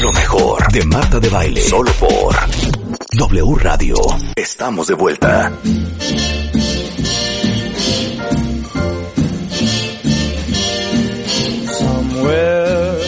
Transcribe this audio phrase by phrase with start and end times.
[0.00, 1.60] lo mejor de Marta de Baile.
[1.62, 2.34] Solo por
[3.12, 3.96] W Radio.
[4.34, 5.52] Estamos de vuelta.
[11.78, 12.98] Somewhere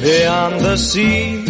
[0.00, 1.44] beyond the sea,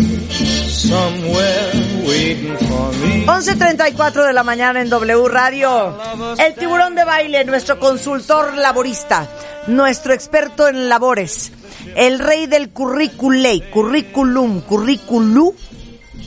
[0.69, 1.73] somewhere
[2.07, 3.27] waiting for me.
[3.27, 5.99] 11.34 de la mañana en W Radio.
[6.39, 9.29] El tiburón de baile, nuestro consultor laborista,
[9.67, 11.53] nuestro experto en labores,
[11.95, 15.55] el rey del curriculé, curriculum, curriculú,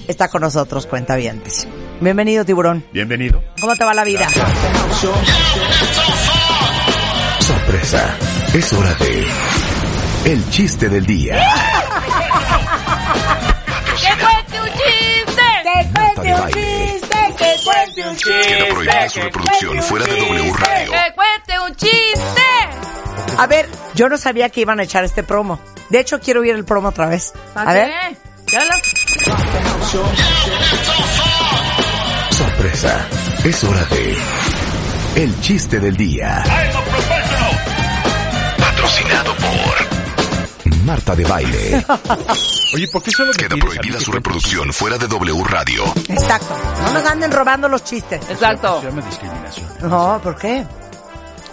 [0.08, 1.42] está con nosotros, cuenta bien.
[2.00, 2.86] Bienvenido, tiburón.
[2.94, 3.44] Bienvenido.
[3.60, 4.28] ¿Cómo te va la vida?
[7.40, 8.18] Sorpresa.
[8.54, 9.28] Es hora de
[10.26, 11.36] El chiste del día.
[14.00, 15.44] ¡Que cuente un chiste!
[15.64, 17.18] ¡Que cuente un chiste!
[17.38, 20.92] ¡Que cuente un Queda prohibida su reproducción fuera de W Radio.
[20.92, 22.49] ¡Que cuente un chiste!
[23.40, 25.60] A ver, yo no sabía que iban a echar este promo.
[25.90, 27.34] De hecho, quiero oír el promo otra vez.
[27.56, 27.90] A ver.
[27.90, 28.18] qué?
[28.52, 28.76] Ya lo-
[32.32, 33.08] Sorpresa.
[33.44, 34.18] Es hora de
[35.16, 36.44] El chiste del día.
[38.58, 41.86] Patrocinado por Marta de Baile.
[42.74, 45.84] Oye, ¿por qué solo me Queda prohibida su reproducción fuera de W Radio.
[46.08, 46.56] Exacto.
[46.84, 48.22] No nos anden robando los chistes.
[48.30, 48.82] Exacto.
[49.82, 50.66] No, ¿por qué?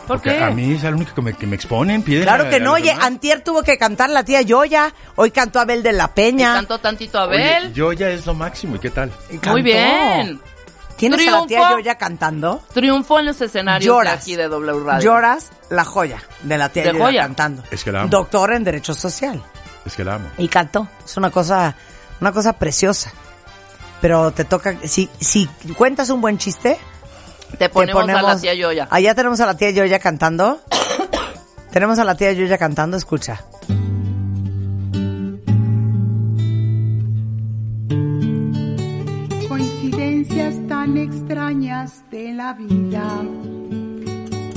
[0.07, 0.43] ¿Por Porque qué?
[0.45, 2.75] a mí es el único que me, que me exponen, piden Claro que a no,
[2.75, 3.05] oye, demás.
[3.07, 6.55] antier tuvo que cantar la tía Yoya, hoy cantó Abel de la Peña.
[6.55, 7.73] Cantó tantito Oye, Abel.
[7.75, 9.11] yo ya es lo máximo, ¿y qué tal?
[9.47, 10.41] Muy bien.
[10.97, 11.79] ¿Tienes a la tía Triunfo.
[11.79, 12.63] Yoya cantando?
[12.73, 14.15] Triunfó en los escenarios Lloras.
[14.15, 15.05] de aquí de W Radio.
[15.13, 17.23] Lloras la joya de la tía De Yoya joya.
[17.23, 17.63] cantando.
[17.71, 18.09] Es que la amo.
[18.11, 19.43] Doctora en Derecho Social.
[19.85, 20.29] Es que la amo.
[20.39, 20.89] Y cantó.
[21.05, 21.75] Es una cosa,
[22.21, 23.13] una cosa preciosa.
[24.01, 26.79] Pero te toca, si, si cuentas un buen chiste,
[27.59, 28.89] Te ponemos, a la tía Yoya.
[28.91, 30.61] Allá tenemos a la tía Yoya cantando.
[31.73, 33.45] tenemos a la tía Yoya cantando, escucha.
[39.49, 43.09] Coincidencias tan extrañas de la vida.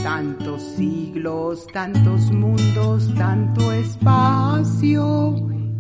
[0.04, 5.36] Tantos siglos, tantos mundos, tanto espacio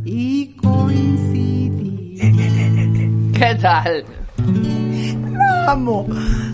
[0.06, 2.19] y coincidir.
[3.34, 4.06] ¿Qué tal?
[5.68, 6.08] Amo.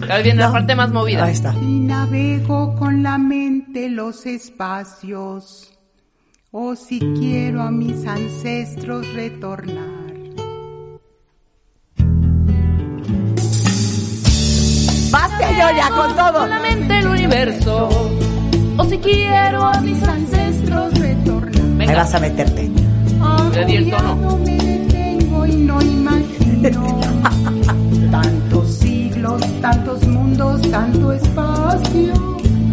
[0.10, 1.26] Ahí viene la parte más movida.
[1.26, 1.54] Ahí está.
[1.54, 5.72] Si navego con la mente los espacios,
[6.52, 9.96] o si quiero a mis ancestros retornar.
[15.12, 16.42] Vas tía Yoya con todo.
[16.42, 17.90] Solamente el universo.
[18.78, 20.94] O si quiero a mis ancestros.
[21.00, 21.78] retornar.
[21.78, 21.96] Venga.
[21.96, 22.70] vas a meterte.
[23.54, 24.12] Le di el tono.
[24.12, 27.00] Agobiado me detengo y no imagino
[28.12, 28.85] tantos
[29.62, 32.14] tantos mundos, tanto espacio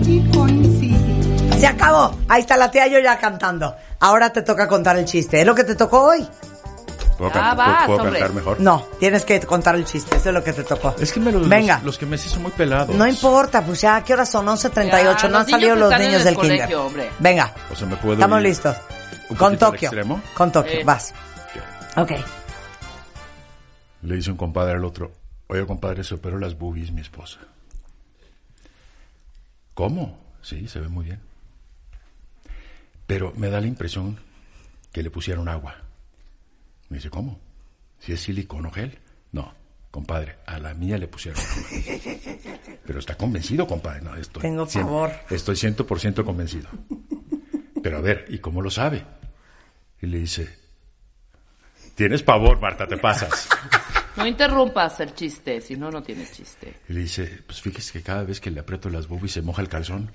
[0.07, 1.55] y coincidir.
[1.59, 2.17] Se acabó.
[2.29, 3.75] Ahí está la tía Yoya cantando.
[4.01, 5.41] Ahora te toca contar el chiste.
[5.41, 6.27] ¿Es lo que te tocó hoy?
[7.19, 8.61] ¿Puedo, Ya can- vas, ¿puedo cantar mejor?
[8.61, 10.17] No, tienes que contar el chiste.
[10.17, 10.95] Eso es lo que te tocó.
[10.99, 11.77] Es que me los, Venga.
[11.77, 12.97] los, los que me son muy pelados.
[12.97, 14.47] No importa, pues ya, ¿qué horas son?
[14.47, 15.23] 11.38.
[15.23, 16.77] Ya, no los han salido los niños el del colegio, kinder.
[16.79, 17.11] hombre.
[17.21, 18.77] Venga, O sea, me puedo estamos ir listos.
[19.29, 19.89] un Con Tokio.
[19.89, 20.21] extremo.
[20.35, 20.85] Con Tokio, Eh.
[20.85, 21.15] vas.
[21.97, 22.11] Ok.
[24.03, 25.13] Le dice un compadre al otro,
[25.53, 27.41] oye compadre, se operó las boobies mi esposa.
[29.75, 30.19] ¿Cómo?
[30.41, 31.21] Sí, se ve muy bien.
[33.07, 34.19] Pero me da la impresión
[34.93, 35.77] que le pusieron agua.
[36.89, 37.39] Me dice, ¿cómo?
[37.99, 38.99] Si es silicón o gel.
[39.33, 39.53] No,
[39.91, 42.79] compadre, a la mía le pusieron agua.
[42.87, 44.01] Pero está convencido, compadre.
[44.01, 45.13] No, estoy, Tengo pavor.
[45.31, 46.69] Estoy 100% convencido.
[47.83, 49.05] Pero a ver, ¿y cómo lo sabe?
[50.01, 50.49] Y le dice,
[51.95, 53.49] tienes pavor, Marta, te pasas.
[54.17, 56.81] No interrumpas el chiste, si no, no tienes chiste.
[56.89, 59.63] Y le dice, pues fíjese que cada vez que le aprieto las boobies se moja
[59.63, 60.11] el calzón.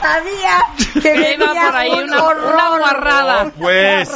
[0.00, 0.58] Sabía
[1.02, 2.54] que venía por ahí un una, horror.
[2.54, 3.50] una guarrada.
[3.58, 4.10] Pues,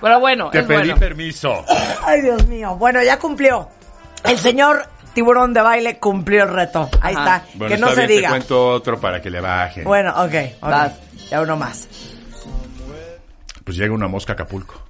[0.00, 0.96] Pero bueno, te es pedí bueno.
[0.96, 1.64] permiso.
[2.04, 2.76] Ay, Dios mío.
[2.76, 3.68] Bueno, ya cumplió.
[4.24, 6.88] El señor tiburón de baile cumplió el reto.
[7.00, 7.36] Ahí Ajá.
[7.36, 7.48] está.
[7.54, 8.28] Bueno, que no está se bien, diga.
[8.28, 9.84] te cuento otro para que le bajen.
[9.84, 10.34] Bueno, ok.
[10.60, 10.70] ok.
[10.70, 10.92] Vas.
[11.30, 11.88] Ya uno más.
[13.66, 14.80] Pues llega una mosca a Acapulco.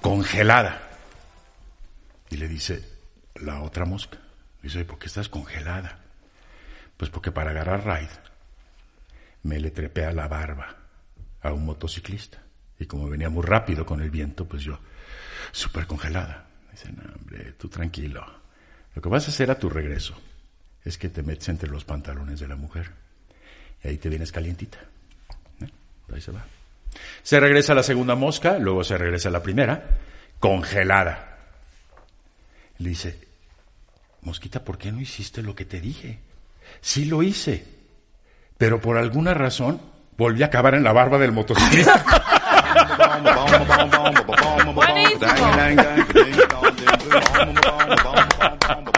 [0.00, 0.80] Congelada.
[2.30, 2.82] Y le dice
[3.34, 4.16] la otra mosca.
[4.62, 5.98] Dice, "Oye, ¿por qué estás congelada?
[6.96, 8.08] Pues porque para agarrar raid
[9.42, 10.74] me le trepé a la barba
[11.42, 12.38] a un motociclista.
[12.78, 14.78] Y como venía muy rápido con el viento, pues yo,
[15.52, 16.46] súper congelada.
[16.72, 18.24] Dice, no, hombre, tú tranquilo.
[18.94, 20.18] Lo que vas a hacer a tu regreso
[20.82, 22.90] es que te metes entre los pantalones de la mujer.
[23.82, 24.78] Y ahí te vienes calientita.
[26.14, 26.44] Ahí se va.
[27.22, 29.82] Se regresa a la segunda mosca, luego se regresa a la primera,
[30.38, 31.38] congelada.
[32.78, 33.18] Le dice,
[34.22, 36.20] Mosquita, ¿por qué no hiciste lo que te dije?
[36.80, 37.64] Sí lo hice,
[38.56, 39.80] pero por alguna razón
[40.16, 42.04] volví a acabar en la barba del motociclista.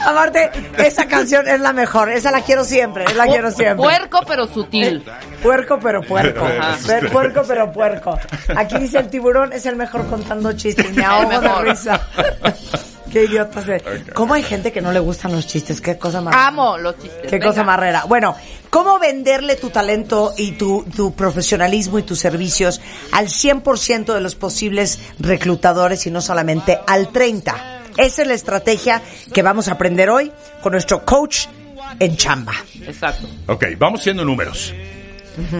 [0.00, 2.10] Aparte, esa canción es la mejor.
[2.10, 3.04] Esa la quiero siempre.
[3.14, 3.76] La quiero siempre.
[3.76, 5.04] Puerco pero sutil.
[5.42, 6.44] Puerco pero puerco.
[6.44, 6.78] Ajá.
[7.10, 8.18] Puerco pero puerco.
[8.56, 10.92] Aquí dice el tiburón es el mejor contando chistes.
[10.94, 12.00] Me ahogo de risa.
[13.12, 13.82] Qué idiota se.
[14.14, 15.82] ¿Cómo hay gente que no le gustan los chistes?
[15.82, 16.34] Qué cosa más.
[16.34, 17.20] Amo los chistes.
[17.24, 17.48] Qué Venga.
[17.48, 18.04] cosa más rara.
[18.08, 18.34] Bueno,
[18.70, 22.80] ¿cómo venderle tu talento y tu, tu profesionalismo y tus servicios
[23.12, 27.71] al 100% de los posibles reclutadores y no solamente al 30%?
[27.96, 29.02] Esa es la estrategia
[29.32, 31.46] que vamos a aprender hoy con nuestro coach
[31.98, 32.54] en chamba.
[32.82, 33.28] Exacto.
[33.46, 34.74] Ok, vamos siendo números.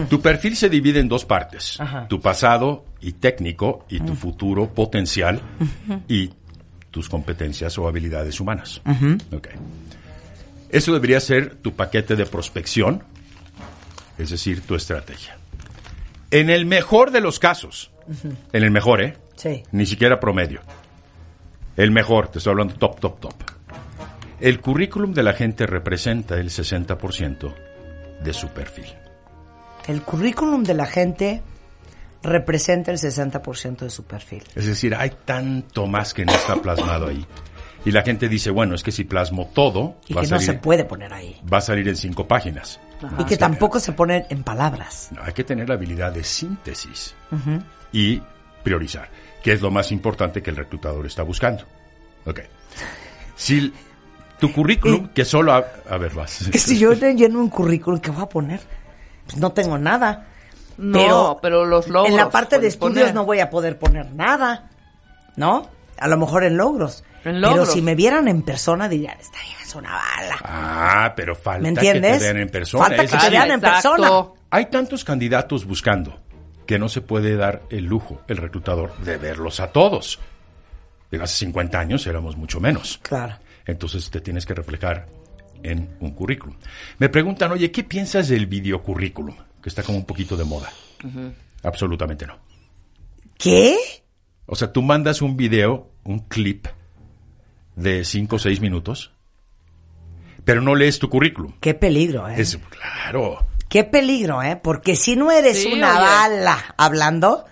[0.09, 1.79] Tu perfil se divide en dos partes.
[2.07, 5.41] Tu pasado y técnico y tu futuro potencial
[6.07, 6.31] y
[6.91, 8.81] tus competencias o habilidades humanas.
[9.31, 9.47] Ok.
[10.69, 13.03] Eso debería ser tu paquete de prospección,
[14.17, 15.37] es decir, tu estrategia.
[16.31, 17.91] En el mejor de los casos,
[18.53, 19.17] en el mejor, ¿eh?
[19.35, 19.63] Sí.
[19.71, 20.61] Ni siquiera promedio.
[21.75, 23.33] El mejor, te estoy hablando top, top, top.
[24.39, 27.53] El currículum de la gente representa el 60%
[28.23, 28.85] de su perfil.
[29.87, 31.41] El currículum de la gente
[32.21, 34.43] representa el 60% de su perfil.
[34.55, 37.25] Es decir, hay tanto más que no está plasmado ahí.
[37.85, 40.39] Y la gente dice, bueno, es que si plasmo todo, Y va, que a no
[40.39, 41.41] se puede poner ahí.
[41.51, 42.79] va a salir en cinco páginas.
[43.19, 45.09] y que tampoco se pone en palabras.
[45.11, 47.13] No, hay que tener la habilidad de síntesis
[47.91, 48.21] y
[48.63, 49.09] priorizar,
[49.43, 51.63] que es lo más importante que el reclutador está buscando.
[52.25, 52.41] Ok.
[53.35, 53.73] Si
[54.39, 55.53] tu currículum, que solo...
[55.53, 56.49] A, a ver, vas.
[56.51, 58.61] Que si yo le lleno un currículum, ¿qué voy a poner?
[59.25, 60.27] Pues no tengo nada.
[60.77, 62.11] No, pero, los logros.
[62.11, 63.15] En la parte de estudios poner.
[63.15, 64.69] no voy a poder poner nada,
[65.35, 65.69] ¿no?
[65.97, 67.03] A lo mejor en logros.
[67.17, 67.71] En Pero logros.
[67.71, 70.37] si me vieran en persona dirían, esta vieja es una bala.
[70.43, 72.13] Ah, pero falta ¿Me entiendes?
[72.13, 72.85] que te vean en persona.
[72.85, 74.25] Falta que te vean en persona.
[74.49, 76.19] Hay tantos candidatos buscando
[76.65, 80.19] que no se puede dar el lujo, el reclutador, de verlos a todos.
[81.09, 82.99] Pero hace 50 años éramos mucho menos.
[83.03, 83.35] Claro.
[83.65, 85.07] Entonces te tienes que reflejar
[85.61, 86.55] en un currículum.
[86.97, 89.35] Me preguntan, oye, ¿qué piensas del videocurrículum?
[89.61, 90.71] Que está como un poquito de moda.
[91.63, 92.37] Absolutamente no.
[93.37, 93.75] ¿Qué?
[94.45, 96.67] O sea, tú mandas un video, un clip
[97.75, 99.11] de 5 o 6 minutos,
[100.43, 101.53] pero no lees tu currículum.
[101.59, 102.35] Qué peligro, ¿eh?
[102.37, 103.45] Es claro.
[103.73, 104.55] Qué peligro, ¿eh?
[104.55, 105.99] Porque si no eres Sí, una oye.
[105.99, 107.43] bala hablando,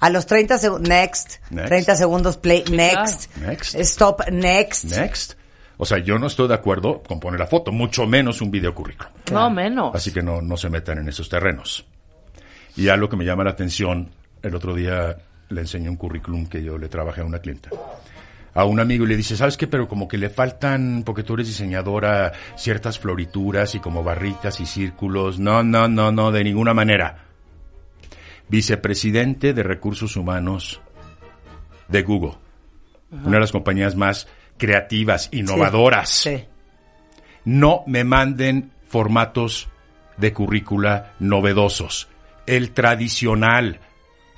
[0.00, 1.68] a los 30 segundos, next, Next.
[1.68, 3.50] 30 segundos, play, next, claro.
[3.52, 3.74] Next.
[3.76, 4.86] stop, next.
[4.86, 5.34] Next.
[5.76, 8.74] O sea, yo no estoy de acuerdo con poner la foto, mucho menos un video
[8.74, 9.12] currículum.
[9.30, 9.94] No, menos.
[9.94, 11.86] Así que no, no se metan en esos terrenos.
[12.74, 14.10] Y algo que me llama la atención,
[14.42, 15.16] el otro día
[15.48, 17.70] le enseñé un currículum que yo le trabajé a una clienta.
[18.54, 19.66] A un amigo y le dice, ¿sabes qué?
[19.66, 24.66] Pero como que le faltan, porque tú eres diseñadora, ciertas florituras y como barritas y
[24.66, 25.38] círculos.
[25.38, 27.24] No, no, no, no, de ninguna manera.
[28.48, 30.80] Vicepresidente de Recursos Humanos
[31.88, 32.34] de Google.
[33.10, 34.26] Una de las compañías más
[34.58, 36.44] creativas, innovadoras Sí.
[37.44, 39.68] no me manden formatos
[40.16, 42.08] de currícula novedosos.
[42.46, 43.80] El tradicional.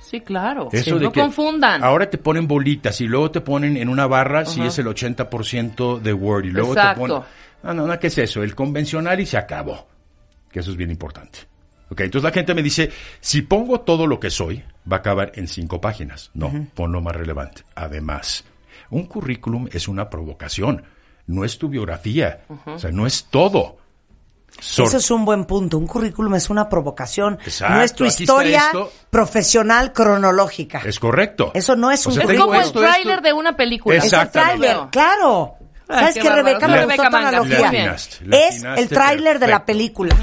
[0.09, 0.69] Sí, claro.
[0.71, 1.83] Eso de no que confundan.
[1.83, 5.99] Ahora te ponen bolitas y luego te ponen en una barra si es el 80%
[5.99, 7.01] de Word y luego Exacto.
[7.01, 7.23] te ponen...
[7.63, 8.43] No, no, no, ¿qué es eso?
[8.43, 9.87] El convencional y se acabó.
[10.51, 11.39] Que eso es bien importante.
[11.89, 15.31] Ok, entonces la gente me dice, si pongo todo lo que soy, va a acabar
[15.35, 16.31] en cinco páginas.
[16.33, 17.63] No, pon lo más relevante.
[17.75, 18.43] Además,
[18.89, 20.83] un currículum es una provocación,
[21.27, 23.77] no es tu biografía, o sea, no es todo.
[24.59, 25.77] Sor- Eso es un buen punto.
[25.77, 27.37] Un currículum es una provocación.
[27.45, 28.71] Exacto, no es tu aquí historia
[29.09, 30.81] profesional cronológica.
[30.85, 31.51] Es correcto.
[31.53, 33.95] Eso no es O un sea, es como esto, el tráiler de una película.
[33.97, 35.55] Es el tráiler, claro.
[35.87, 36.45] Ay, ¿Sabes qué bárbaro.
[36.47, 36.67] Rebeca?
[36.67, 37.95] Me gustó tu analogía.
[38.31, 40.15] Es el tráiler de la película.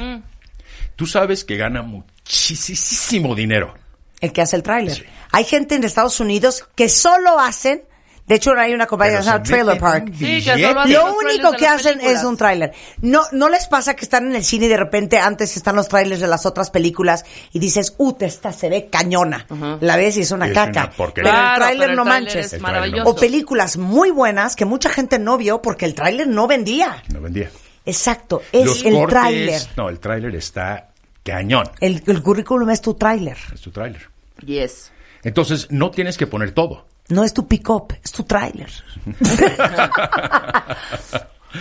[0.96, 3.74] Tú sabes que gana muchísimo dinero.
[4.20, 5.06] El que hace el tráiler.
[5.32, 7.82] Hay gente en Estados Unidos que solo hacen,
[8.26, 10.12] de hecho hay una compañía que se llama Trailer Park.
[10.16, 12.20] Sí, que solo hacen Lo único que hacen películas.
[12.20, 12.72] es un tráiler.
[13.00, 15.88] No, no les pasa que están en el cine y de repente antes están los
[15.88, 19.46] trailers de las otras películas y dices, uh, esta se ve cañona.
[19.80, 20.84] La ves y es una Es caca.
[20.84, 22.60] una pero el Claro, tráiler pero el no tráiler manches.
[22.60, 23.10] Maravilloso.
[23.10, 27.02] O películas muy buenas que mucha gente no vio porque el tráiler no vendía.
[27.12, 27.50] No vendía.
[27.84, 29.60] Exacto, es Los el tráiler.
[29.76, 30.90] No, el tráiler está
[31.24, 31.68] cañón.
[31.80, 34.08] El, el currículum es tu tráiler, Es tu tráiler.
[34.46, 34.92] Yes.
[35.24, 36.86] Entonces, no tienes que poner todo.
[37.12, 38.70] No es tu pick-up, es tu tráiler.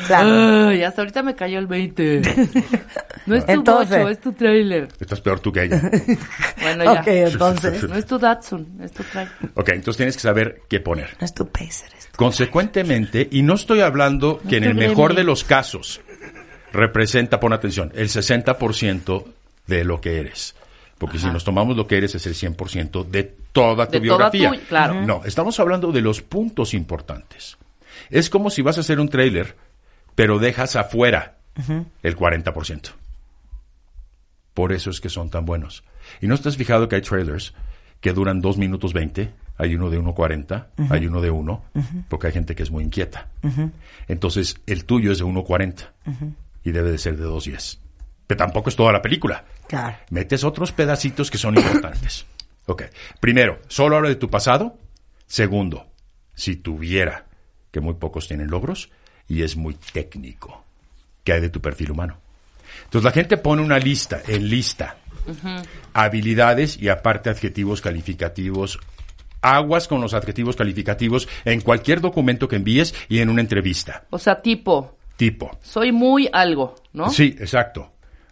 [0.07, 0.69] claro.
[0.69, 2.21] Ay, hasta ahorita me cayó el 20.
[3.25, 3.97] No es tu Entonces.
[3.97, 4.87] bocho, es tu trailer.
[4.99, 5.81] Estás peor tú que ella.
[6.61, 7.01] Bueno, ya.
[7.01, 7.83] Ok, entonces.
[7.83, 9.33] No es tu Datsun, es tu trailer.
[9.55, 11.15] Ok, entonces tienes que saber qué poner.
[11.19, 12.17] No es tu pacer, es tu...
[12.17, 16.01] Consecuentemente, y no estoy hablando que en el mejor de los casos
[16.73, 19.25] representa, pon atención, el 60%
[19.67, 20.55] de lo que eres.
[21.01, 24.29] Porque si nos tomamos lo que eres es el 100% de toda tu De toda
[24.29, 24.51] biografía.
[24.51, 25.01] tu- claro.
[25.01, 27.57] No, estamos hablando de los puntos importantes.
[28.11, 29.55] Es como si vas a hacer un trailer,
[30.13, 31.37] pero dejas afuera
[32.03, 32.91] el 40%.
[34.53, 35.83] Por eso es que son tan buenos.
[36.21, 37.53] Y no estás fijado que hay trailers
[37.99, 41.63] que duran 2 minutos 20, hay uno de 1.40, hay uno de 1,
[42.09, 43.27] porque hay gente que es muy inquieta.
[44.07, 45.89] Entonces, el tuyo es de 1.40
[46.63, 47.77] y debe de ser de 2.10.
[48.27, 49.43] Pero tampoco es toda la película.
[49.71, 49.95] Claro.
[50.09, 52.25] Metes otros pedacitos que son importantes.
[52.67, 52.83] Ok.
[53.19, 54.77] Primero, solo habla de tu pasado.
[55.25, 55.87] Segundo,
[56.35, 57.25] si tuviera,
[57.71, 58.91] que muy pocos tienen logros,
[59.27, 60.63] y es muy técnico,
[61.23, 62.19] que hay de tu perfil humano.
[62.83, 64.97] Entonces la gente pone una lista, en lista,
[65.91, 68.79] habilidades y aparte adjetivos calificativos.
[69.41, 74.05] Aguas con los adjetivos calificativos en cualquier documento que envíes y en una entrevista.
[74.11, 75.57] O sea, tipo, Tipo.
[75.63, 77.09] soy muy algo, ¿no?
[77.09, 77.90] Sí, exacto.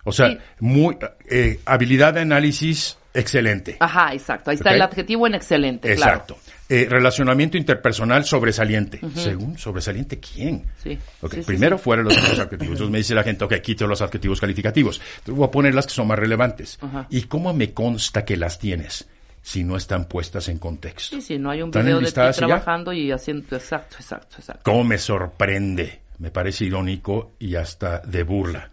[0.10, 0.38] O sea, Sí.
[0.60, 0.98] muy
[1.30, 3.78] eh, habilidad de análisis excelente.
[3.80, 4.50] Ajá, exacto.
[4.52, 6.38] Ahí está el adjetivo en excelente, Exacto.
[6.72, 9.00] Eh, relacionamiento interpersonal sobresaliente.
[9.16, 10.66] Según sobresaliente, ¿quién?
[10.84, 11.00] Sí.
[11.22, 11.84] Ok, Sí, primero sí.
[11.84, 12.62] fuera los adjetivos.
[12.74, 15.02] Entonces me dice la gente, ok, quito los adjetivos calificativos.
[15.20, 16.78] Entonces voy a poner las que son más relevantes.
[16.82, 17.08] Ajá.
[17.10, 19.10] ¿Y cómo me consta que las tienes
[19.42, 21.16] si no están puestas en contexto?
[21.16, 22.32] Sí, sí, no hay un ¿Están video de ti ya?
[22.34, 23.56] trabajando y haciendo...
[23.56, 24.62] Exacto, exacto, exacto.
[24.64, 26.02] ¿Cómo me sorprende?
[26.20, 28.70] Me parece irónico y hasta de burla.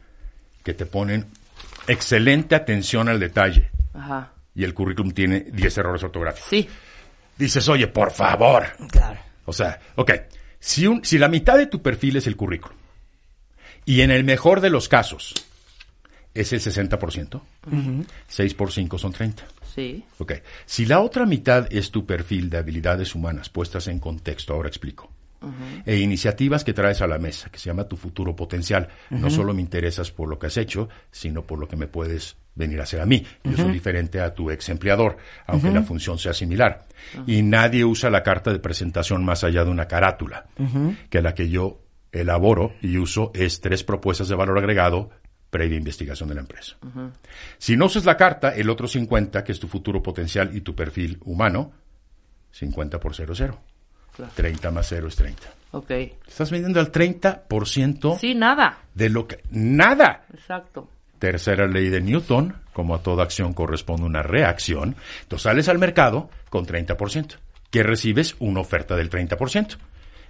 [0.66, 1.24] Que te ponen
[1.86, 4.32] excelente atención al detalle Ajá.
[4.52, 6.50] y el currículum tiene 10 errores ortográficos.
[6.50, 6.68] Sí,
[7.38, 9.20] Dices, oye, por favor, Claro.
[9.44, 10.10] O sea, ok,
[10.58, 12.76] si, un, si la mitad de tu perfil es el currículum
[13.84, 15.34] y en el mejor de los casos
[16.34, 17.40] es el 60%,
[18.26, 19.44] 6 por 5 son 30.
[19.72, 20.04] sí.
[20.18, 20.32] Ok,
[20.64, 25.12] si la otra mitad es tu perfil de habilidades humanas puestas en contexto, ahora explico.
[25.84, 28.88] E iniciativas que traes a la mesa, que se llama tu futuro potencial.
[29.10, 32.36] No solo me interesas por lo que has hecho, sino por lo que me puedes
[32.54, 33.24] venir a hacer a mí.
[33.44, 35.16] Yo soy diferente a tu ex empleador,
[35.46, 36.86] aunque la función sea similar.
[37.26, 40.46] Y nadie usa la carta de presentación más allá de una carátula,
[41.10, 45.10] que la que yo elaboro y uso es tres propuestas de valor agregado
[45.50, 46.76] previa investigación de la empresa.
[47.58, 50.74] Si no usas la carta, el otro 50, que es tu futuro potencial y tu
[50.74, 51.72] perfil humano,
[52.50, 53.58] 50 por 0,
[54.16, 54.30] 0.
[54.34, 55.42] 30 más 0 es 30.
[55.72, 55.90] Ok.
[56.26, 58.78] Estás vendiendo al 30% Sí, nada.
[58.94, 59.42] de lo que...
[59.50, 60.24] ¡Nada!
[60.32, 60.88] Exacto.
[61.18, 64.96] Tercera ley de Newton, como a toda acción corresponde una reacción,
[65.28, 67.36] tú sales al mercado con 30%,
[67.70, 69.76] que recibes una oferta del 30%.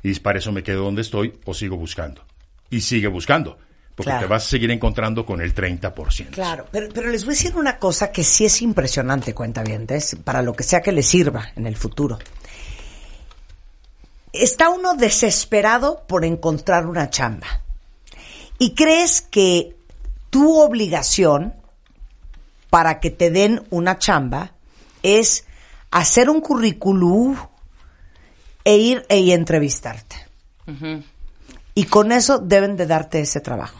[0.03, 2.23] Y dices, para eso me quedo donde estoy o sigo buscando.
[2.71, 3.59] Y sigue buscando,
[3.97, 4.27] porque Claro.
[4.27, 6.31] te vas a seguir encontrando con el 30%.
[6.31, 9.87] Claro, pero, pero les voy a decir una cosa que sí es impresionante, cuenta bien,
[10.23, 12.19] para lo que sea que les sirva en el futuro.
[14.43, 17.47] Está uno desesperado por encontrar una chamba.
[18.59, 19.77] Y crees que
[20.31, 21.55] tu obligación
[22.71, 24.53] para que te den una chamba
[25.03, 25.45] es
[25.91, 27.37] hacer un currículum
[28.65, 30.17] e ir e entrevistarte.
[31.75, 33.79] Y con eso deben de darte ese trabajo.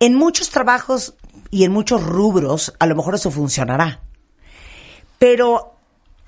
[0.00, 1.14] En muchos trabajos
[1.50, 4.00] y en muchos rubros, a lo mejor eso funcionará.
[5.18, 5.73] Pero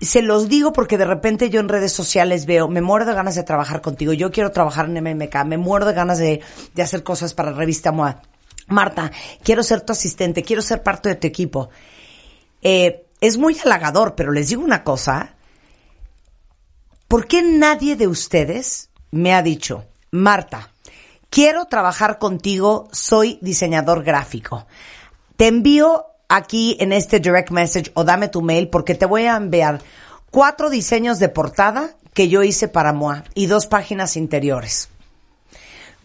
[0.05, 3.35] se los digo porque de repente yo en redes sociales veo, me muero de ganas
[3.35, 6.43] de trabajar contigo, yo quiero trabajar en MMK, me muero de ganas de,
[6.81, 8.21] hacer cosas para Revista MOA.
[8.69, 9.11] Marta,
[9.43, 11.71] quiero ser tu asistente, quiero ser parte de tu equipo.
[12.61, 15.37] Eh, es muy halagador, pero les digo una cosa.
[17.09, 20.73] ¿Por qué nadie de ustedes me ha dicho, Marta,
[21.31, 24.67] quiero trabajar contigo, soy diseñador gráfico?
[25.37, 29.37] Te envío aquí en este direct message o dame tu mail porque te voy a
[29.37, 29.81] enviar
[30.31, 34.89] cuatro diseños de portada que yo hice para MOA y dos páginas interiores.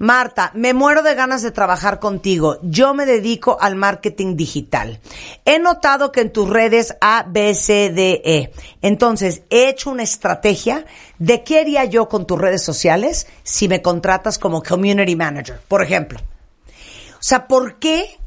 [0.02, 2.58] Marta, me muero de ganas de trabajar contigo.
[2.64, 5.00] Yo me dedico al marketing digital.
[5.46, 8.52] He notado que en tus redes A, B, C, D, E.
[8.82, 10.86] Entonces, he hecho una estrategia
[11.20, 15.84] de qué haría yo con tus redes sociales si me contratas como community manager, por
[15.84, 16.20] ejemplo.
[17.14, 18.18] O sea, ¿por qué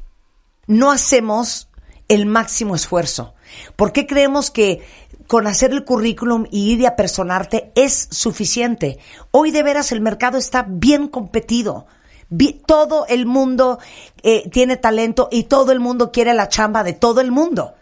[0.69, 1.67] no hacemos
[2.08, 3.34] el máximo esfuerzo?
[3.76, 4.82] ¿Por qué creemos que
[5.26, 8.99] con hacer el currículum y ir y apersonarte es suficiente?
[9.30, 11.87] Hoy de veras el mercado está bien competido.
[12.66, 13.78] Todo el mundo
[14.23, 17.75] eh, tiene talento y todo el mundo quiere la chamba de todo el mundo.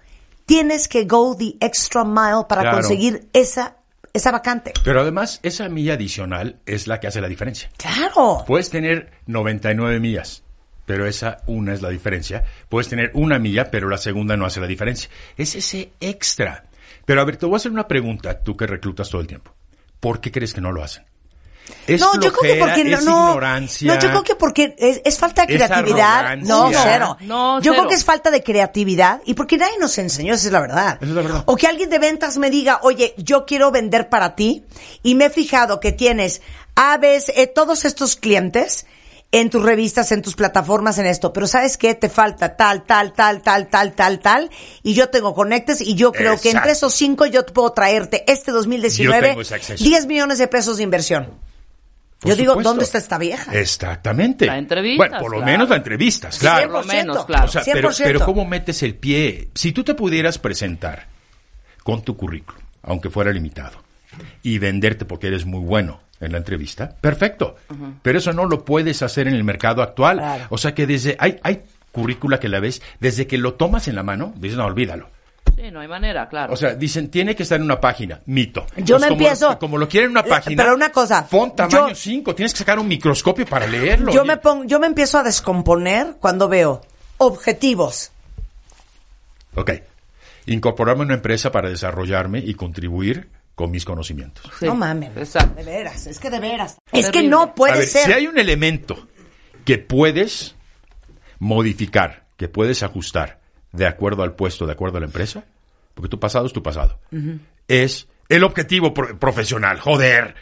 [0.45, 2.77] Tienes que go the extra mile para Claro.
[2.79, 3.77] conseguir esa,
[4.13, 4.73] esa vacante.
[4.85, 7.71] Pero además, esa milla adicional es la que hace la diferencia.
[7.79, 8.45] Claro.
[8.47, 10.42] Puedes tener 99 millas,
[10.87, 12.45] pero esa una es la diferencia.
[12.69, 15.11] Puedes tener una milla, pero la segunda no hace la diferencia.
[15.37, 16.65] Es ese extra.
[17.05, 19.53] Pero a ver, te voy a hacer una pregunta, tú que reclutas todo el tiempo.
[20.01, 21.05] ¿Por qué crees que no lo hacen?
[21.87, 23.95] ¿Es no, yo creo que porque no, ¿Es no, ignorancia?
[23.95, 26.37] no, yo creo que porque es, es falta de ¿Es creatividad.
[26.39, 27.17] No, cero.
[27.21, 27.75] No, yo cero.
[27.77, 30.99] creo que es falta de creatividad y porque nadie nos enseñó, esa es la verdad.
[31.01, 31.45] Esa es la verdad.
[31.47, 34.65] O que alguien de ventas me diga, oye, yo quiero vender para ti
[35.03, 36.43] y me he fijado que tienes
[36.75, 38.87] aves, eh, todos estos clientes
[39.33, 41.95] en tus revistas, en tus plataformas, en esto, pero ¿sabes qué?
[41.95, 44.51] Te falta tal, tal, tal, tal, tal, tal, tal,
[44.83, 48.51] y yo tengo conectes y yo creo que entre esos cinco yo puedo traerte este
[48.51, 49.83] Yo 2019 tengo ese acceso.
[49.83, 51.31] 10 millones de pesos de inversión.
[52.21, 52.63] Por Yo digo.
[52.63, 53.53] ¿dónde está esta vieja?
[53.59, 54.47] Exactamente.
[54.47, 55.53] La entrevistas, Bueno, por lo claro.
[55.53, 56.71] menos la entrevistas, claro.
[56.71, 57.47] Por lo menos, claro.
[57.47, 58.03] O sea, pero, 100%.
[58.05, 59.49] pero ¿cómo metes el pie?
[59.55, 61.09] Si tú te pudieras presentar
[61.83, 63.83] con tu currículum, aunque fuera limitado,
[64.43, 67.57] y venderte porque eres muy bueno en la entrevista, perfecto.
[68.03, 70.19] Pero eso no lo puedes hacer en el mercado actual.
[70.19, 70.45] Claro.
[70.49, 73.95] O sea que desde, hay, hay currícula que la ves, desde que lo tomas en
[73.97, 75.09] la mano, dices, no, olvídalo.
[75.57, 76.55] Sí, no hay manera, claro.
[76.55, 78.65] O sea, dicen, tiene que estar en una página, mito.
[78.79, 80.63] Yo me como, empiezo- Como lo quieren en una página.
[80.63, 84.13] pero una cosa, Font tamaño yo- 5, tienes que sacar un microscopio para leerlo.
[84.13, 86.81] Yo Oye, me pongo, yo me empiezo a descomponer cuando veo
[87.19, 88.13] objetivos.
[89.55, 89.73] Ok.
[90.47, 94.51] Incorporarme a una empresa para desarrollarme y contribuir con mis conocimientos.
[94.59, 95.17] Sí, No mames.
[95.17, 95.55] Exacto.
[95.57, 96.79] De veras, es que de veras.
[96.93, 98.07] Es que no puede ver, ser.
[98.07, 99.07] si hay un elemento
[99.65, 100.55] que puedes
[101.39, 103.41] modificar, que puedes ajustar
[103.73, 105.45] de acuerdo al puesto, de acuerdo a la empresa,
[105.95, 106.99] porque tu pasado es tu pasado,
[107.69, 110.35] es el objetivo pro- profesional, joder.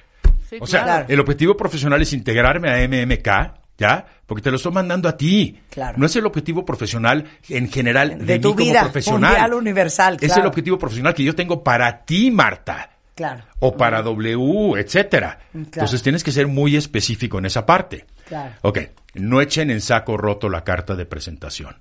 [0.48, 1.06] Sí, o sea, claro.
[1.08, 4.04] el objetivo profesional es integrarme a MMK, ¿ya?
[4.26, 5.60] Porque te lo estoy mandando a ti.
[5.70, 5.96] Claro.
[5.96, 9.30] No es el objetivo profesional en general de, De mí tu como vida, profesional.
[9.32, 10.42] mundial, universal, Es claro.
[10.42, 12.90] el objetivo profesional que yo tengo para ti, Marta.
[13.20, 13.44] Claro.
[13.58, 15.40] O para W, etcétera.
[15.52, 15.66] Claro.
[15.66, 18.06] Entonces tienes que ser muy específico en esa parte.
[18.26, 18.54] Claro.
[18.62, 18.78] Ok,
[19.12, 21.76] no echen en saco roto la carta de presentación.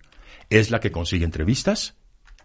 [0.49, 1.95] Es la que consigue entrevistas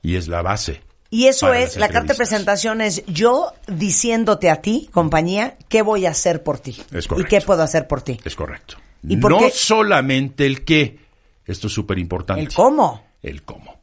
[0.01, 0.83] y es la base.
[1.11, 6.07] Y eso es, la carta de presentación es yo diciéndote a ti, compañía, qué voy
[6.07, 6.81] a hacer por ti.
[6.93, 7.31] Es y correcto.
[7.31, 8.21] qué puedo hacer por ti.
[8.25, 8.77] Es correcto.
[9.03, 11.01] ¿Y no solamente el qué.
[11.45, 12.43] Esto es súper importante.
[12.43, 13.03] El cómo.
[13.23, 13.81] El cómo.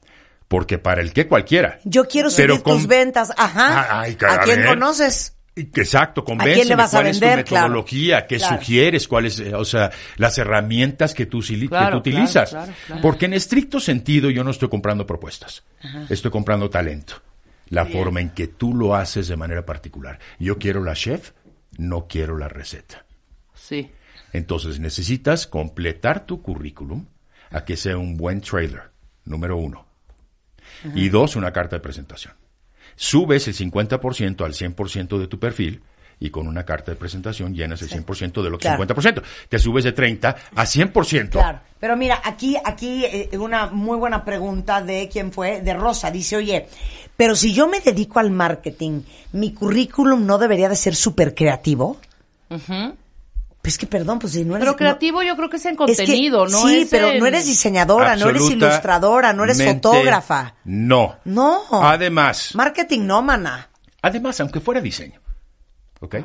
[0.51, 1.79] Porque para el qué cualquiera.
[1.85, 3.31] Yo quiero Pero subir con- tus ventas.
[3.37, 3.67] Ajá.
[3.89, 5.37] Ah, ay, ¿A quién conoces?
[5.55, 7.45] Exacto, convénceme quién le vas a cuál es vender?
[7.45, 7.67] tu Claro.
[7.69, 8.57] metodología, qué Claro.
[8.57, 12.49] sugieres, cuáles, eh, o sea, las herramientas que tú, sili- que Claro, tú utilizas.
[12.49, 13.01] claro, claro, claro.
[13.01, 15.63] Porque en estricto sentido yo no estoy comprando propuestas,
[16.09, 17.13] estoy comprando talento.
[17.69, 20.19] La forma en que tú lo haces de manera particular.
[20.37, 21.31] Yo quiero la chef,
[21.77, 23.05] no quiero la receta.
[23.53, 23.89] Sí.
[24.33, 27.05] Entonces necesitas completar tu currículum
[27.51, 28.91] a que sea un buen trailer,
[29.23, 29.85] número uno.
[30.95, 32.33] Y dos, una carta de presentación.
[32.95, 35.81] Subes el 50% al 100% de tu perfil
[36.19, 38.85] y con una carta de presentación llenas el 100% del otro Claro.
[38.85, 39.23] 50%.
[39.49, 41.29] Te subes de 30 a 100%.
[41.29, 41.59] Claro.
[41.79, 46.11] Pero mira, aquí, aquí eh, una muy buena pregunta de quién fue, de Rosa.
[46.11, 46.67] Dice, oye,
[47.17, 51.97] pero si yo me dedico al marketing, mi currículum no debería de ser súper creativo.
[53.61, 55.73] Pues que perdón, pues si no eres Pero no- creativo yo creo que es en
[55.73, 56.67] es que- contenido, ¿no?
[56.67, 60.55] Sí, es pero en- no eres diseñadora, no eres ilustradora, no eres fotógrafa.
[60.65, 61.17] No.
[61.25, 61.61] No.
[61.71, 63.69] Además, Marketing no, mana.
[64.01, 65.21] además, aunque fuera diseño,
[65.99, 66.15] ¿ok?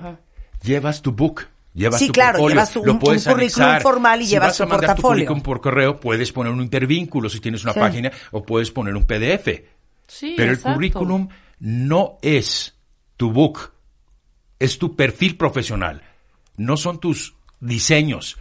[0.63, 1.47] Llevas tu book.
[1.75, 4.49] Llevas Sí, tu claro, portfolio, llevas lo un- puedes un currículum formal y si llevas
[4.49, 5.03] vas a tu mandar portafolio.
[5.03, 7.81] tu currículum por correo, puedes poner un intervínculo si tienes una Sí.
[7.81, 9.69] página o puedes poner un PDF.
[10.07, 10.71] Sí, Pero exacto.
[10.71, 11.29] el currículum
[11.61, 12.75] no es
[13.19, 13.73] tu book,
[14.59, 16.03] es tu perfil profesional,
[16.57, 18.37] no son tus diseños.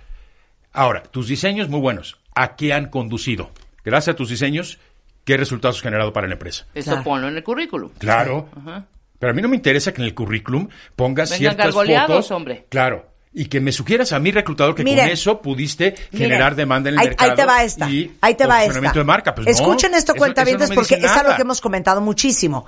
[0.73, 3.51] Ahora, tus diseños muy buenos, ¿a qué han conducido?
[3.83, 4.79] Gracias a tus diseños,
[5.23, 6.65] ¿qué resultados has generado para la empresa?
[6.73, 7.03] Eso Claro.
[7.03, 7.91] ponlo en el currículum.
[7.97, 8.49] Claro.
[8.57, 8.85] Ajá.
[9.19, 12.31] Pero a mí no me interesa que en el currículum pongas Vengan ciertas fotos.
[12.31, 12.65] hombre.
[12.69, 13.09] Claro.
[13.37, 15.05] Y que me sugieras a mí, reclutador, que Miren.
[15.05, 17.31] con eso pudiste Miren, generar demanda en el ahí, mercado.
[17.31, 17.89] Ahí te va esta.
[17.89, 18.91] y Ahí te va esta.
[18.91, 19.35] de marca.
[19.35, 21.35] Pues no, Escuchen esto, cuentavientes, no porque dice es algo nada.
[21.37, 22.65] que hemos comentado muchísimo.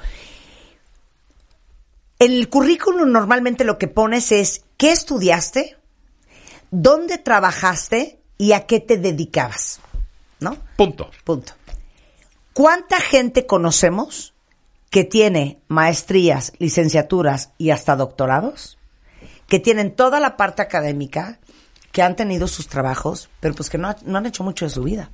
[2.20, 5.78] En el currículum normalmente lo que pones es qué estudiaste,
[6.72, 9.80] dónde trabajaste y a qué te dedicabas.
[10.40, 10.58] ¿No?
[10.76, 11.10] Punto.
[11.24, 11.54] Punto.
[12.54, 14.34] ¿Cuánta gente conocemos
[14.90, 18.78] que tiene maestrías, licenciaturas y hasta doctorados?
[19.48, 21.40] Que tienen toda la parte académica,
[21.92, 24.84] que han tenido sus trabajos, pero pues que no, no han hecho mucho de su
[24.84, 25.10] vida.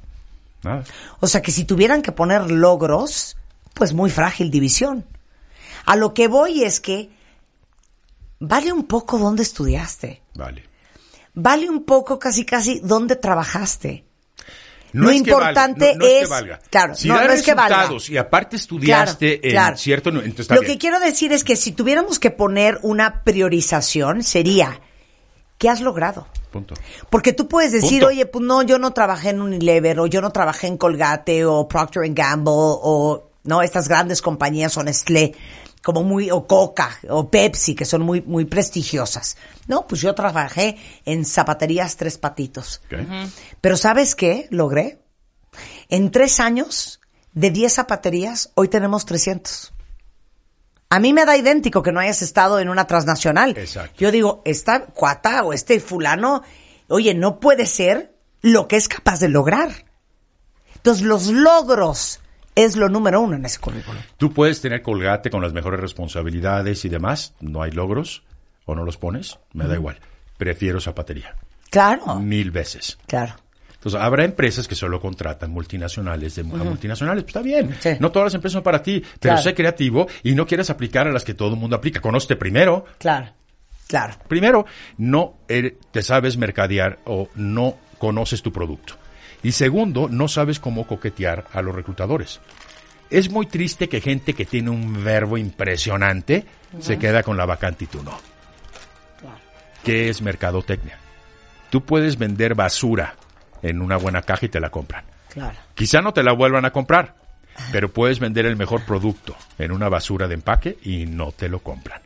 [0.64, 0.84] Nada.
[1.20, 3.38] O sea que si tuvieran que poner logros,
[3.74, 5.06] pues muy frágil división.
[5.86, 7.10] A lo que voy es que
[8.40, 10.22] vale un poco dónde estudiaste.
[10.36, 10.64] Vale.
[11.36, 14.06] vale un poco casi casi dónde trabajaste.
[14.94, 16.60] No Lo es que valga, importante no- no es, que valga.
[16.70, 17.90] claro, si no, da no es que valga.
[18.10, 19.74] y aparte estudiaste Claro, claro.
[19.74, 20.74] en cierto, no, entonces está Lo bien.
[20.74, 24.80] que quiero decir es que si tuviéramos que poner una priorización sería,
[25.58, 26.28] ¿qué has logrado?
[26.52, 26.76] Punto.
[27.10, 28.08] Porque tú puedes decir, Punto.
[28.10, 31.68] oye, pues no, yo no trabajé en Unilever, o yo no trabajé en Colgate, o
[31.68, 35.34] Procter Gamble, o no, estas grandes compañías, o Nestlé,
[35.84, 39.38] como muy, o Coca, o Pepsi, que son muy, muy prestigiosas.
[39.68, 42.82] No, pues yo trabajé en zapaterías Tres Patitos.
[43.60, 45.00] Pero ¿sabes qué logré?
[45.90, 47.02] En tres años,
[47.34, 49.74] de 10 zapaterías, hoy tenemos 300.
[50.90, 53.58] A mí me da idéntico que no hayas estado en una transnacional.
[53.58, 53.96] Exacto.
[53.98, 56.44] Yo digo, esta cuata o este fulano,
[56.88, 59.86] oye, no puede ser lo que es capaz de lograr.
[60.76, 62.20] Entonces, los logros
[62.56, 64.02] es lo número uno en ese currículum.
[64.18, 68.24] Tú puedes tener colgate con las mejores responsabilidades y demás, no hay logros
[68.66, 70.00] o no los pones, me da igual.
[70.38, 71.36] Prefiero zapatería,
[71.70, 72.98] Claro, mil veces.
[73.08, 73.36] claro.
[73.74, 77.24] Entonces, habrá empresas que solo contratan multinacionales de a multinacionales.
[77.26, 77.76] Pues está bien.
[77.82, 77.90] Sí.
[78.00, 79.42] No todas las empresas son para ti, pero Claro.
[79.42, 82.00] sé creativo y no quieras aplicar a las que todo el mundo aplica.
[82.00, 82.86] Conócete primero.
[82.98, 83.28] Claro,
[83.88, 84.14] claro.
[84.30, 84.66] Primero,
[84.98, 88.96] no ere- te sabes mercadear o no conoces tu producto.
[89.44, 92.40] Y segundo, no sabes cómo coquetear a los reclutadores.
[93.10, 96.46] Es muy triste que gente que tiene un verbo impresionante
[96.80, 98.18] se queda con la vacante y tú no.
[99.84, 100.98] ¿Qué es mercadotecnia?
[101.70, 103.16] Tú puedes vender basura
[103.62, 105.04] en una buena caja y te la compran.
[105.30, 105.58] Claro.
[105.76, 107.16] Quizá no te la vuelvan a comprar,
[107.72, 111.60] pero puedes vender el mejor producto en una basura de empaque y no te lo
[111.60, 112.02] compran.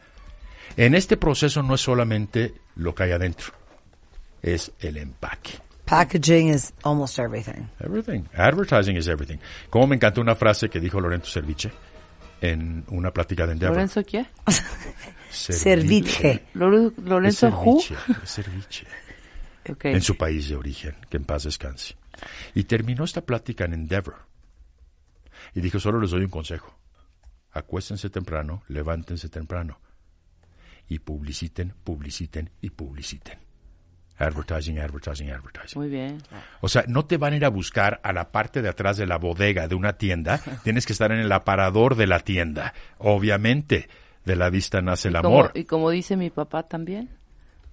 [0.76, 3.54] En este proceso no es solamente lo que hay adentro,
[4.42, 5.67] es el empaque.
[5.88, 7.68] Packaging is almost everything.
[7.80, 8.28] Everything.
[8.36, 9.38] Advertising is everything.
[9.70, 11.72] Como me encantó una frase que dijo Lorenzo Serviche
[12.42, 13.78] en una plática de Endeavor.
[13.78, 14.26] ¿Lorenzo qué?
[15.30, 16.44] Serviche.
[16.54, 17.80] Lore- ¿Lorenzo Who?
[17.82, 18.88] Serviche, Serviche.
[19.70, 19.84] Ok.
[19.86, 21.96] en su país de origen, que en paz descanse.
[22.56, 24.16] Y terminó esta plática en Endeavor.
[25.54, 26.74] Y dijo, solo les doy un consejo.
[27.52, 29.80] Acuéstense temprano, levántense temprano.
[30.88, 33.40] Y publiciten, publiciten y publiciten.
[34.20, 35.80] Advertising, advertising, advertising.
[35.80, 36.18] Muy bien.
[36.62, 39.06] O sea, no te van a ir a buscar a la parte de atrás de
[39.06, 40.40] la bodega de una tienda.
[40.64, 42.74] Tienes que estar en el aparador de la tienda.
[42.98, 43.88] Obviamente,
[44.26, 45.52] de la vista nace el Como- amor.
[45.54, 47.10] y como dice mi papá también,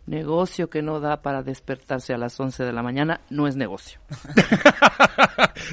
[0.07, 3.99] negocio que no da para despertarse a las 11 de la mañana no es negocio.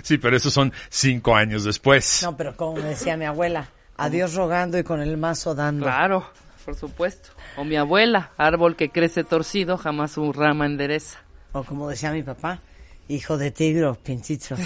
[0.03, 2.21] Sí, pero esos son cinco años después.
[2.23, 5.85] No, pero como decía mi abuela, adiós rogando y con el mazo dando.
[5.85, 6.25] Claro,
[6.61, 7.29] por supuesto.
[7.57, 11.19] O mi abuela, árbol que crece torcido, jamás su rama endereza.
[11.51, 12.61] O como decía mi papá,
[13.07, 14.55] hijo de tigro, pincito.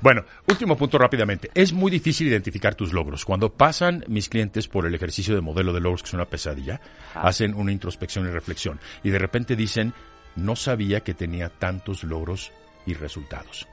[0.00, 1.50] Bueno, último punto rápidamente.
[1.54, 3.24] Es muy difícil identificar tus logros.
[3.24, 6.80] Cuando pasan mis clientes por el ejercicio de modelo de logros, que es una pesadilla,
[7.14, 8.78] hacen una introspección y reflexión.
[9.02, 9.94] Y de repente dicen,
[10.36, 12.52] no sabía que tenía tantos logros
[12.84, 13.66] y resultados.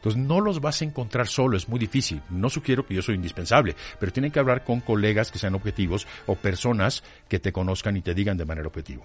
[0.00, 2.22] Entonces no los vas a encontrar solo, es muy difícil.
[2.30, 6.06] No sugiero que yo soy indispensable, pero tienen que hablar con colegas que sean objetivos
[6.24, 9.04] o personas que te conozcan y te digan de manera objetiva.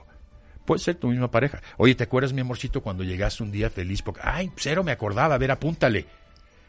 [0.64, 1.62] Puede ser tu misma pareja.
[1.76, 4.02] Oye, ¿te acuerdas, mi amorcito, cuando llegaste un día feliz?
[4.02, 6.06] Porque, ay, cero me acordaba, a ver, apúntale.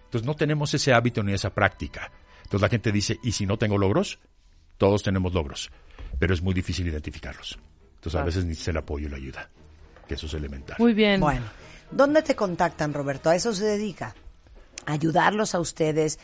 [0.07, 2.11] Entonces no tenemos ese hábito ni esa práctica.
[2.39, 4.19] Entonces la gente dice, ¿y si no tengo logros?
[4.77, 5.71] Todos tenemos logros,
[6.19, 7.59] pero es muy difícil identificarlos.
[7.95, 9.51] Entonces a veces necesitas el apoyo y la ayuda,
[10.09, 10.77] que eso es elemental.
[10.81, 11.21] Muy bien.
[11.21, 11.47] Bueno,
[11.91, 13.31] ¿dónde te contactan, Roberto?
[13.31, 14.15] A eso se dedica.
[14.87, 16.19] Ayudarlos a ustedes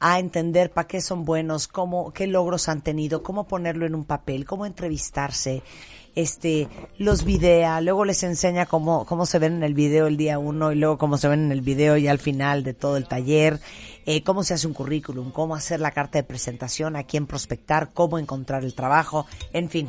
[0.00, 4.04] a entender para qué son buenos, cómo, qué logros han tenido, cómo ponerlo en un
[4.04, 5.62] papel, cómo entrevistarse,
[6.16, 10.40] este, los videa, luego les enseña cómo, cómo se ven en el video el día
[10.40, 13.06] uno y luego cómo se ven en el video y al final de todo el
[13.06, 13.60] taller,
[14.04, 17.92] eh, cómo se hace un currículum, cómo hacer la carta de presentación, a quién prospectar,
[17.94, 19.88] cómo encontrar el trabajo, en fin.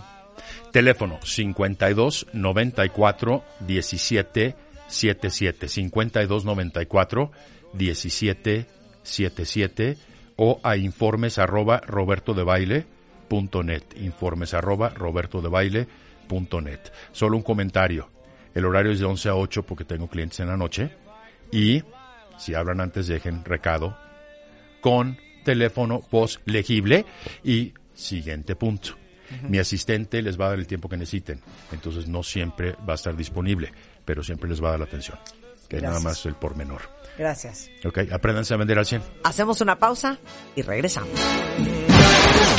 [0.71, 4.55] Teléfono 52 94 17
[4.93, 7.31] 77 52 94
[7.73, 8.67] 17
[9.03, 9.97] 77
[10.37, 18.09] o a informes arroba robertodebaile.net informes arroba robertodebaile.net solo un comentario
[18.53, 20.91] el horario es de 11 a 8 porque tengo clientes en la noche
[21.51, 21.83] y
[22.37, 23.97] si hablan antes dejen recado
[24.81, 27.05] con teléfono voz legible
[27.43, 29.02] y siguiente punto.
[29.49, 31.39] Mi asistente les va a dar el tiempo que necesiten,
[31.71, 33.71] entonces no siempre va a estar disponible,
[34.05, 35.17] pero siempre les va a dar la atención,
[35.69, 36.03] que es nada Gracias.
[36.19, 36.81] más el pormenor.
[37.17, 37.69] Gracias.
[37.85, 39.01] Ok, apréndanse a vender al 100.
[39.23, 40.17] Hacemos una pausa
[40.55, 41.11] y regresamos.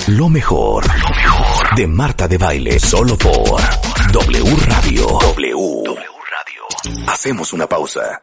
[0.09, 3.61] Lo mejor, lo mejor de Marta de Baile, solo por
[4.12, 5.07] W Radio.
[5.20, 5.53] W.
[5.85, 7.09] W Radio.
[7.09, 8.22] Hacemos una pausa.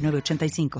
[0.01, 0.79] 906985.